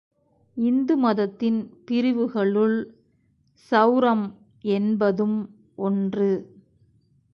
இந்து 0.57 0.97
மதத்தின் 0.97 1.59
பிரிவுகளுள் 1.85 2.77
செளரம் 3.71 4.25
என்பதும் 4.61 5.37
ஒன்று. 5.75 6.31